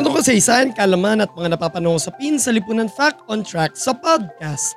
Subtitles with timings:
[0.00, 3.76] Kwento ko sa isahan, kalaman at mga napapanong sa pin sa Lipunan Fact on Track
[3.76, 4.72] sa podcast.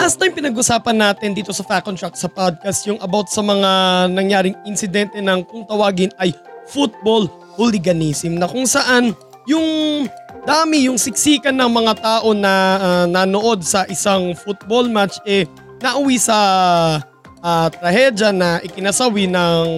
[0.00, 3.68] Last time pinag-usapan natin dito sa Fact on Track sa podcast yung about sa mga
[4.16, 6.32] nangyaring insidente ng kung tawagin ay
[6.72, 7.28] football
[7.60, 9.12] hooliganism na kung saan
[9.44, 10.08] yung
[10.48, 15.44] dami yung siksikan ng mga tao na uh, nanood sa isang football match eh
[15.84, 16.38] nauwi sa
[17.44, 19.68] uh, trahedya na ikinasawi ng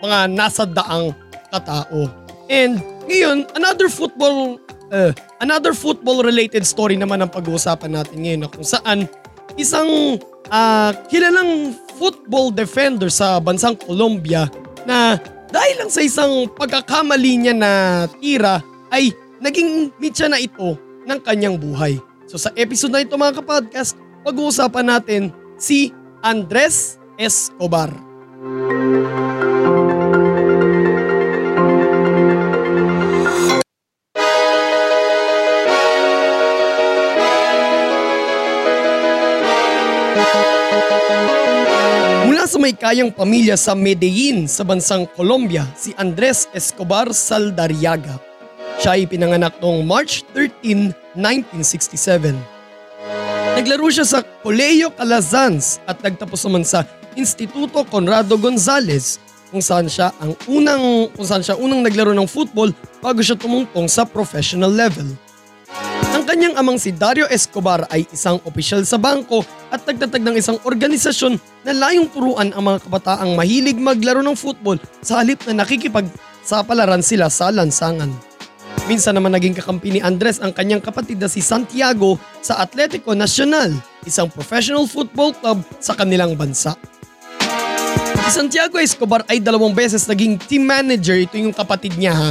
[0.00, 1.12] mga nasa daang
[1.52, 2.25] katao.
[2.46, 4.58] And ngayon, another football
[4.90, 5.12] uh,
[5.42, 9.10] another football related story naman ang pag-uusapan natin ngayon na kung saan
[9.58, 10.20] isang
[10.50, 14.46] uh, kilalang football defender sa bansang Colombia
[14.84, 15.16] na
[15.50, 17.70] dahil lang sa isang pagkakamali niya na
[18.20, 18.60] tira
[18.92, 20.76] ay naging mitya na ito
[21.06, 21.96] ng kanyang buhay.
[22.26, 23.94] So sa episode na ito mga kapodcast,
[24.26, 25.22] pag-uusapan natin
[25.56, 28.05] si Andres Escobar.
[42.66, 48.18] May kayang pamilya sa Medellin sa bansang Colombia, si Andres Escobar Saldarriaga.
[48.82, 52.34] Siya ay pinanganak noong March 13, 1967.
[53.54, 56.82] Naglaro siya sa Colegio Calazans at nagtapos naman sa
[57.14, 59.22] Instituto Conrado Gonzalez
[59.54, 63.86] kung saan siya ang unang kung saan siya unang naglaro ng football bago siya tumungtong
[63.86, 65.06] sa professional level.
[66.10, 70.58] Ang kanyang amang si Dario Escobar ay isang opisyal sa bangko at nagtatag ng isang
[70.62, 77.02] organisasyon na layong turuan ang mga kabataang mahilig maglaro ng football sa halip na nakikipagsapalaran
[77.02, 78.10] sila sa lansangan.
[78.86, 83.74] Minsan naman naging kakampi ni Andres ang kanyang kapatid na si Santiago sa Atletico Nacional,
[84.06, 86.78] isang professional football club sa kanilang bansa.
[88.26, 92.30] Si Santiago Escobar ay dalawang beses naging team manager, ito yung kapatid niya ha,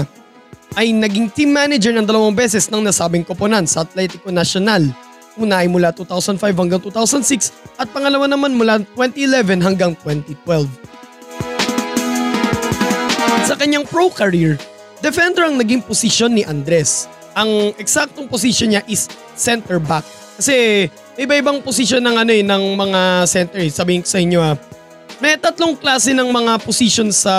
[0.76, 4.84] ay naging team manager ng dalawang beses ng nasabing koponan sa Atletico Nacional.
[5.36, 10.64] Una ay mula 2005 hanggang 2006 at pangalawa naman mula 2011 hanggang 2012.
[13.44, 14.56] Sa kanyang pro career,
[15.04, 17.12] defender ang naging posisyon ni Andres.
[17.36, 20.08] Ang eksaktong posisyon niya is center back.
[20.40, 20.88] Kasi
[21.20, 23.60] iba-ibang posisyon ng ano eh, ng mga center.
[23.60, 23.72] Eh.
[23.72, 24.56] Sabihin ko sa inyo ha,
[25.20, 27.36] may tatlong klase ng mga position sa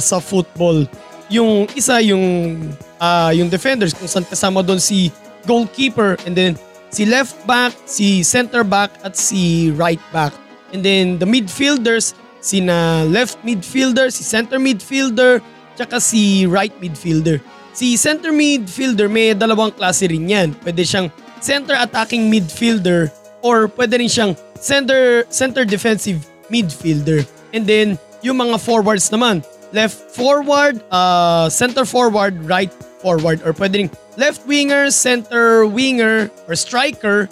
[0.00, 0.88] sa football.
[1.28, 2.56] Yung isa yung
[3.00, 5.08] uh, yung defenders kung saan kasama doon si
[5.44, 6.52] goalkeeper and then
[6.94, 10.30] si left back, si center back at si right back.
[10.70, 15.42] And then the midfielders, si na left midfielder, si center midfielder,
[15.74, 17.42] tsaka si right midfielder.
[17.74, 20.54] Si center midfielder may dalawang klase rin yan.
[20.62, 21.10] Pwede siyang
[21.42, 23.10] center attacking midfielder
[23.42, 27.26] or pwede rin siyang center center defensive midfielder.
[27.50, 29.42] And then yung mga forwards naman,
[29.74, 32.70] left forward, uh, center forward, right
[33.02, 37.26] forward or pwede rin left winger, center winger or striker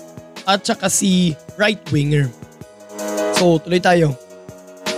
[0.46, 2.30] at saka si right winger.
[3.38, 4.14] So tuloy tayo.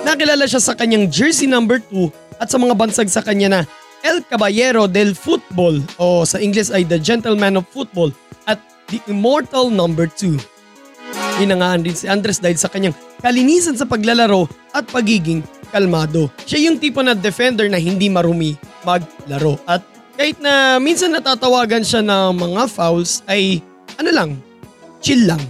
[0.04, 3.60] Nakilala siya sa kanyang jersey number 2 at sa mga bansag sa kanya na
[4.04, 8.12] El Caballero del Football o sa English ay The Gentleman of Football
[8.44, 8.60] at
[8.92, 10.36] The Immortal Number 2.
[11.40, 12.92] Hinangaan din si Andres dahil sa kanyang
[13.24, 14.44] kalinisan sa paglalaro
[14.76, 15.40] at pagiging
[15.72, 16.28] kalmado.
[16.44, 19.56] Siya yung tipo na defender na hindi marumi maglaro.
[19.64, 19.82] At
[20.14, 23.58] kahit na minsan natatawagan siya ng mga fouls ay
[23.98, 24.30] ano lang,
[25.02, 25.42] chill lang.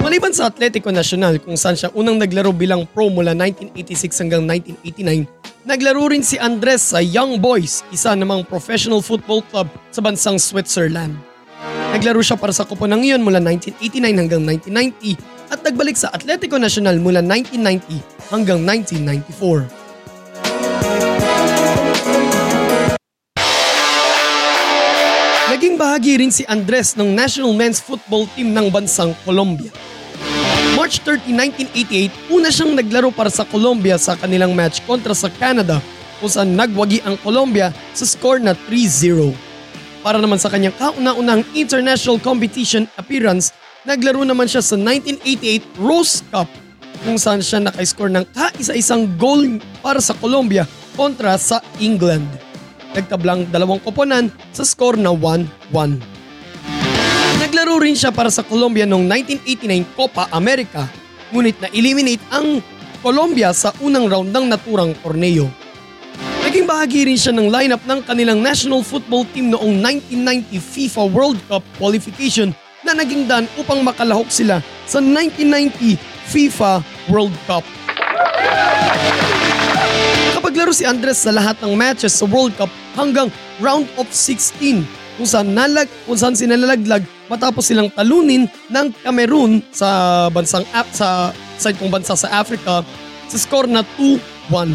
[0.00, 4.42] Maliban sa Atletico Nacional kung saan siya unang naglaro bilang pro mula 1986 hanggang
[4.82, 5.28] 1989,
[5.68, 11.14] naglaro rin si Andres sa Young Boys, isa namang professional football club sa bansang Switzerland.
[11.94, 15.18] Naglaro siya para sa koponang iyon mula 1989 hanggang 1990
[15.50, 19.79] at nagbalik sa Atletico Nacional mula 1990 hanggang 1994.
[26.00, 29.68] Bahagi rin si Andres ng National Men's Football Team ng bansang Colombia.
[30.72, 31.28] March 30,
[31.68, 35.76] 1988, una siyang naglaro para sa Colombia sa kanilang match kontra sa Canada
[36.16, 39.28] kung saan nagwagi ang Colombia sa score na 3-0.
[40.00, 43.52] Para naman sa kanyang kauna-unang international competition appearance,
[43.84, 46.48] naglaro naman siya sa 1988 Rose Cup
[47.04, 50.64] kung saan siya naka-score ng kaisa-isang goal para sa Colombia
[50.96, 52.49] kontra sa England.
[52.90, 56.00] Nagtablang dalawang koponan sa score na 1-1.
[57.40, 60.90] Naglaro rin siya para sa Colombia noong 1989 Copa America,
[61.30, 62.58] ngunit na-eliminate ang
[63.00, 65.48] Colombia sa unang round ng naturang torneo.
[66.44, 69.78] Naging bahagi rin siya ng lineup ng kanilang national football team noong
[70.10, 72.50] 1990 FIFA World Cup qualification
[72.82, 75.94] na naging daan upang makalahok sila sa 1990
[76.26, 77.62] FIFA World Cup.
[80.32, 83.28] Nakapaglaro si Andres sa lahat ng matches sa World Cup hanggang
[83.62, 84.86] round of 16
[85.20, 90.64] kung saan, nalag, kung saan sinalalaglag matapos silang talunin ng Cameroon sa bansang
[90.96, 92.80] sa side kong bansa sa Africa
[93.28, 94.72] sa score na 2-1.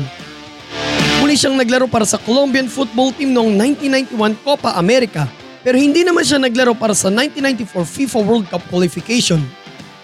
[1.26, 5.26] Muli siyang naglaro para sa Colombian football team noong 1991 Copa America
[5.66, 9.42] pero hindi naman siya naglaro para sa 1994 FIFA World Cup qualification.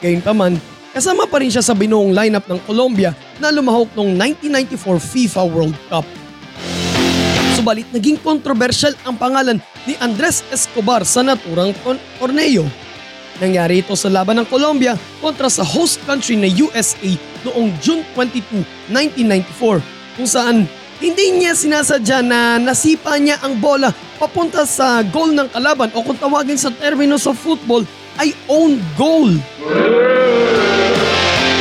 [0.02, 0.58] Gayunpaman,
[0.90, 5.78] kasama pa rin siya sa binuong lineup ng Colombia na lumahok noong 1994 FIFA World
[5.86, 6.21] Cup.
[7.62, 11.78] Subalit naging controversial ang pangalan ni Andres Escobar sa naturang
[12.18, 12.66] torneo.
[13.38, 17.14] Nangyari ito sa laban ng Colombia kontra sa host country na USA
[17.46, 19.78] noong June 22, 1994
[20.18, 20.66] kung saan
[20.98, 26.18] hindi niya sinasadya na nasipa niya ang bola papunta sa goal ng kalaban o kung
[26.18, 27.86] tawagin sa termino sa football
[28.18, 29.30] ay own goal.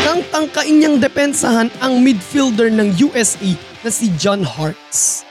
[0.08, 3.52] Nang tangkain niyang depensahan ang midfielder ng USA
[3.84, 5.28] na si John Hartz.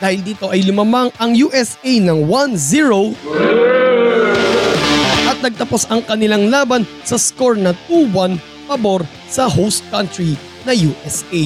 [0.00, 3.12] Dahil dito ay lumamang ang USA ng 1-0
[5.28, 11.44] at nagtapos ang kanilang laban sa score na 2-1 pabor sa host country na USA.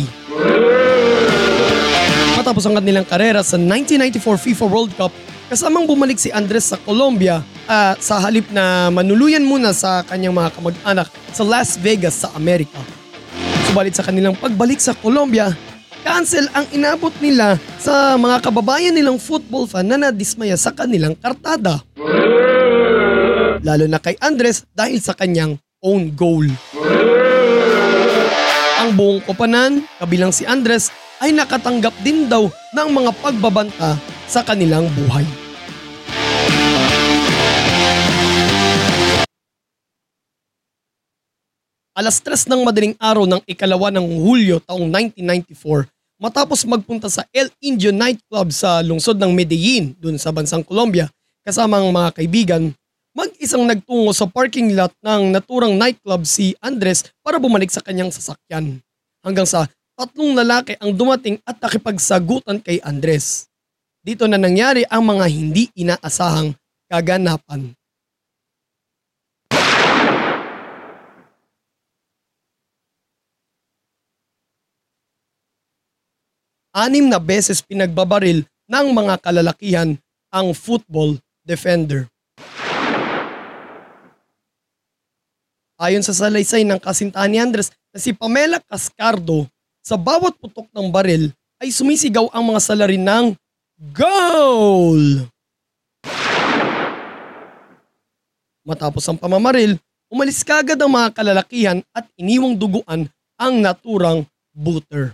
[2.39, 5.11] Matapos ang kanilang karera sa 1994 FIFA World Cup,
[5.51, 10.55] kasamang bumalik si Andres sa Colombia uh, sa halip na manuluyan muna sa kanyang mga
[10.55, 12.79] kamag-anak sa Las Vegas sa Amerika.
[13.67, 15.51] Subalit sa kanilang pagbalik sa Colombia,
[16.05, 21.81] cancel ang inabot nila sa mga kababayan nilang football fan na nadismaya sa kanilang kartada.
[23.65, 26.45] Lalo na kay Andres dahil sa kanyang own goal.
[28.85, 30.93] Ang buong kopanan, kabilang si Andres,
[31.25, 33.97] ay nakatanggap din daw ng mga pagbabanta
[34.29, 35.25] sa kanilang buhay.
[41.95, 47.51] Alas tres ng madaling araw ng ikalawa ng Hulyo taong 1994, matapos magpunta sa El
[47.61, 51.11] Indio nightclub sa lungsod ng Medellin, dun sa bansang Colombia,
[51.45, 52.73] kasama ang mga kaibigan,
[53.15, 58.83] mag-isang nagtungo sa parking lot ng naturang nightclub si Andres para bumalik sa kanyang sasakyan.
[59.23, 63.47] Hanggang sa tatlong lalaki ang dumating at nakipagsagutan kay Andres.
[64.05, 66.53] Dito na nangyari ang mga hindi inaasahang
[66.91, 67.73] kaganapan.
[76.75, 79.95] Anim na beses pinagbabaril ng mga kalalakihan
[80.35, 81.15] ang football
[81.47, 82.11] defender.
[85.79, 89.47] Ayon sa salaysay ng kasintahan ni Andres na si Pamela Cascardo,
[89.85, 91.31] sa bawat putok ng baril
[91.63, 93.27] ay sumisigaw ang mga salarin ng
[93.95, 95.29] Goal!
[98.65, 99.77] Matapos ang pamamaril,
[100.09, 104.25] umalis kagad ang mga kalalakihan at iniwang duguan ang naturang
[104.57, 105.13] booter.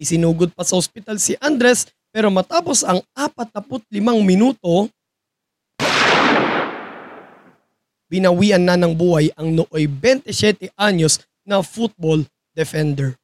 [0.00, 3.92] Isinugod pa sa ospital si Andres pero matapos ang 45
[4.24, 4.90] minuto,
[8.10, 13.19] binawian na ng buhay ang nooy 27 anyos na football defender.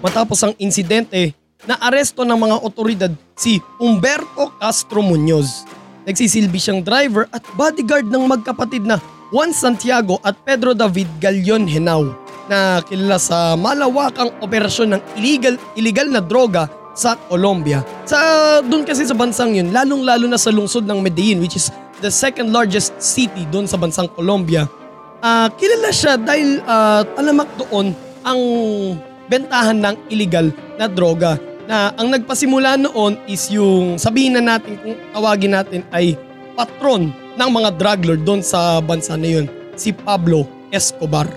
[0.00, 1.32] Matapos ang insidente
[1.68, 5.68] na aresto ng mga otoridad si Umberto Castro Munoz.
[6.08, 8.96] Nagsisilbi siyang driver at bodyguard ng magkapatid na
[9.30, 12.16] Juan Santiago at Pedro David Galion Henao
[12.50, 16.66] na kilala sa malawakang operasyon ng illegal, illegal na droga
[16.96, 17.86] sa Colombia.
[18.02, 18.18] Sa
[18.66, 21.70] doon kasi sa bansang yun, lalong-lalo na sa lungsod ng Medellin which is
[22.02, 24.66] the second largest city doon sa bansang Colombia.
[25.20, 27.92] Uh, kilala siya dahil uh, talamak doon
[28.24, 28.40] ang
[29.30, 31.38] bentahan ng illegal na droga.
[31.70, 36.18] Na ang nagpasimula noon is yung sabihin na natin kung tawagin natin ay
[36.58, 39.46] patron ng mga drug lord doon sa bansa na yun,
[39.78, 41.30] si Pablo Escobar.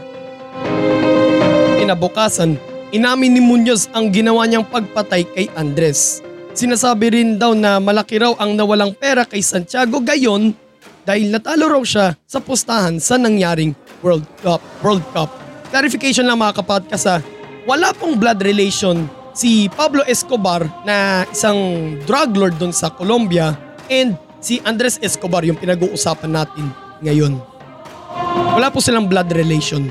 [1.78, 2.58] Kinabukasan,
[2.90, 6.26] inamin ni Munoz ang ginawa niyang pagpatay kay Andres.
[6.58, 10.54] Sinasabi rin daw na malaki raw ang nawalang pera kay Santiago gayon
[11.06, 14.62] dahil natalo raw siya sa pustahan sa nangyaring World Cup.
[14.82, 15.30] World Cup.
[15.74, 17.18] Clarification lang mga kapodcast ha,
[17.64, 23.56] wala pong blood relation si Pablo Escobar na isang drug lord doon sa Colombia
[23.88, 26.68] and si Andres Escobar yung pinag-uusapan natin
[27.00, 27.40] ngayon.
[28.54, 29.90] Wala po silang blood relation.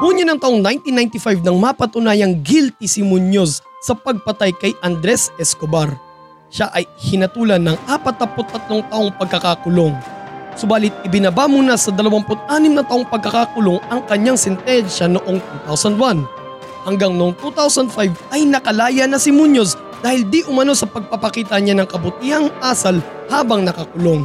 [0.00, 5.90] Hunyo ng taong 1995 nang mapatunayang guilty si Munoz sa pagpatay kay Andres Escobar.
[6.46, 10.15] Siya ay hinatulan ng 43 taong pagkakakulong.
[10.56, 15.36] Subalit ibinaba muna sa 26 na taong pagkakakulong ang kanyang sentensya noong
[15.68, 16.24] 2001.
[16.88, 21.84] Hanggang noong 2005 ay nakalaya na si Munoz dahil di umano sa pagpapakita niya ng
[21.84, 24.24] kabutihang asal habang nakakulong.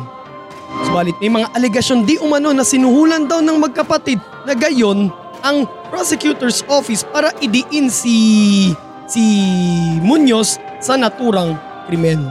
[0.88, 5.12] Subalit may mga alegasyon di umano na sinuhulan daw ng magkapatid na gayon
[5.44, 8.16] ang prosecutor's office para idiin si
[9.04, 9.24] si
[10.00, 11.60] Munoz sa naturang
[11.92, 12.24] krimen.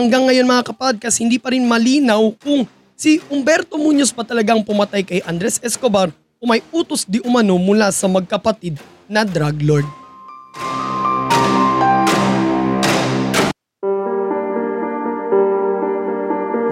[0.00, 2.64] Hanggang ngayon mga kapadkas, hindi pa rin malinaw kung
[2.96, 6.08] si Umberto Munoz pa talagang pumatay kay Andres Escobar
[6.40, 9.88] o may utos di umano mula sa magkapatid na drug lord.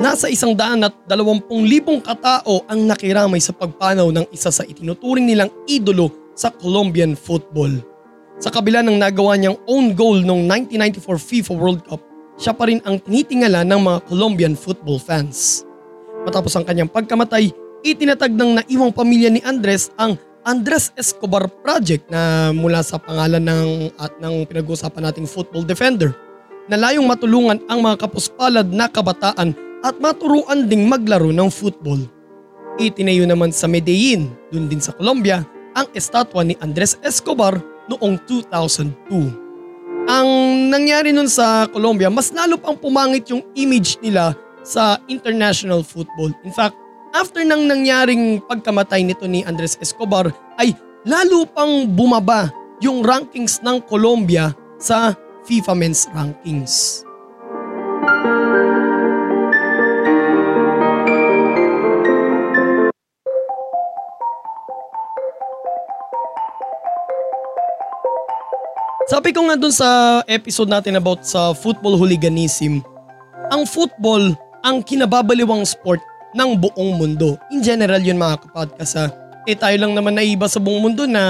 [0.01, 5.29] Nasa isang daan at dalawampung libong katao ang nakiramay sa pagpanaw ng isa sa itinuturing
[5.29, 7.77] nilang idolo sa Colombian football.
[8.41, 12.08] Sa kabila ng nagawa niyang own goal noong 1994 FIFA World Cup,
[12.39, 15.67] siya pa rin ang tinitingala ng mga Colombian football fans.
[16.23, 17.51] Matapos ang kanyang pagkamatay,
[17.83, 20.15] itinatag ng naiwang pamilya ni Andres ang
[20.47, 26.15] Andres Escobar Project na mula sa pangalan ng at ng pinag-uusapan nating football defender
[26.71, 29.53] na layong matulungan ang mga kapuspalad na kabataan
[29.83, 32.01] at maturuan ding maglaro ng football.
[32.79, 35.43] Itinayo naman sa Medellin, dun din sa Colombia,
[35.75, 37.59] ang estatwa ni Andres Escobar
[37.91, 39.48] noong 2002.
[40.09, 40.29] Ang
[40.73, 44.33] nangyari nun sa Colombia, mas lalo pang pumangit yung image nila
[44.65, 46.33] sa international football.
[46.49, 46.81] In fact,
[47.13, 50.73] after nang nangyaring pagkamatay nito ni Andres Escobar ay
[51.05, 52.49] lalo pang bumaba
[52.81, 55.13] yung rankings ng Colombia sa
[55.45, 57.05] FIFA Men's Rankings.
[69.09, 72.85] Sabi ko nga dun sa episode natin about sa football hooliganism,
[73.49, 76.05] ang football ang kinababaliwang sport
[76.37, 77.41] ng buong mundo.
[77.49, 79.09] In general yun mga kapodcast ha.
[79.49, 81.25] Eh tayo lang naman naiba sa buong mundo na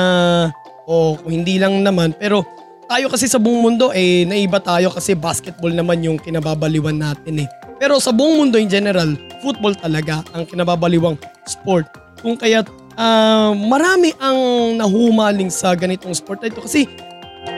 [0.91, 2.43] o kung hindi lang naman pero
[2.91, 7.49] tayo kasi sa buong mundo eh naiba tayo kasi basketball naman yung kinababaliwan natin eh.
[7.79, 11.15] Pero sa buong mundo in general, football talaga ang kinababaliwang
[11.47, 11.87] sport.
[12.27, 12.67] Kung kaya
[12.99, 16.91] uh, marami ang nahumaling sa ganitong sport na ito kasi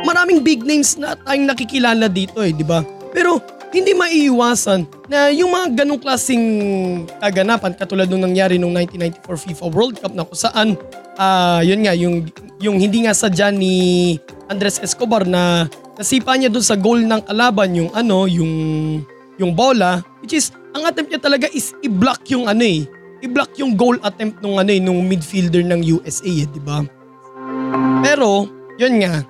[0.04, 2.84] maraming big names na tayong nakikilala dito eh, di ba?
[3.10, 3.40] Pero
[3.70, 6.46] hindi maiiwasan na yung mga ganong klaseng
[7.22, 10.68] kaganapan katulad nung nangyari nung 1994 FIFA World Cup na kung saan
[11.14, 12.26] uh, yun nga yung
[12.58, 14.18] yung hindi nga sadya ni
[14.50, 18.52] Andres Escobar na nasipa niya dun sa goal ng kalaban yung ano yung
[19.38, 22.90] yung bola which is ang attempt niya talaga is i-block yung ano eh
[23.22, 26.82] i-block yung goal attempt nung ano eh nung midfielder ng USA eh di ba
[28.02, 28.50] pero
[28.82, 29.22] yun nga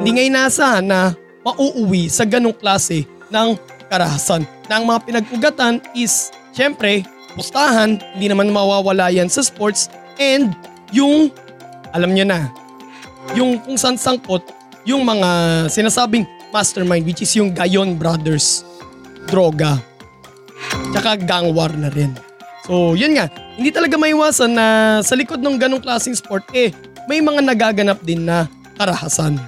[0.00, 1.14] hindi nga inaasahan na
[1.46, 4.42] mauuwi sa ganong klase ng karahasan.
[4.66, 7.06] Na ang mga pinagugatan is, syempre,
[7.38, 9.86] pustahan, hindi naman mawawala yan sa sports,
[10.18, 10.54] and
[10.90, 11.30] yung,
[11.94, 12.50] alam nyo na,
[13.34, 14.42] yung kung saan sangkot,
[14.86, 15.28] yung mga
[15.70, 18.62] sinasabing mastermind, which is yung Gayon Brothers,
[19.26, 19.78] droga,
[20.94, 22.14] tsaka gang war na rin.
[22.66, 24.66] So, yun nga, hindi talaga maiwasan na
[25.02, 26.74] sa likod ng ganong klaseng sport, eh,
[27.06, 29.38] may mga nagaganap din na karahasan.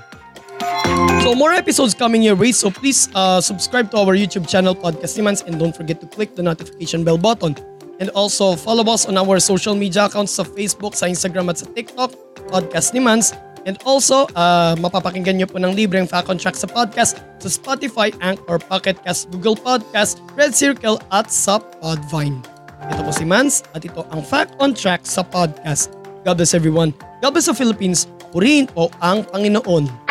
[1.29, 2.57] So more episodes coming your way.
[2.57, 6.33] So please uh, subscribe to our YouTube channel, Podcast Nimans, and don't forget to click
[6.33, 7.53] the notification bell button.
[8.01, 11.69] And also follow us on our social media accounts sa Facebook, sa Instagram at sa
[11.69, 12.17] TikTok,
[12.49, 13.37] Podcast Nimans.
[13.69, 18.09] And also, uh, mapapakinggan nyo po ng libreng Fact on Track sa podcast sa Spotify,
[18.25, 22.41] Anchor, Pocket Cast, Google Podcast, Red Circle at sa Podvine.
[22.89, 25.93] Ito po si Mans at ito ang Fact on Track sa podcast.
[26.25, 26.97] God bless everyone.
[27.21, 28.09] God bless the Philippines.
[28.33, 30.08] Purihin po ang Panginoon.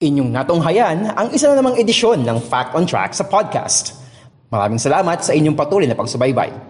[0.00, 4.00] Inyong natunghayan ang isa na namang edisyon ng Fact on Track sa podcast.
[4.48, 6.69] Maraming salamat sa inyong patuloy na pagsubaybay.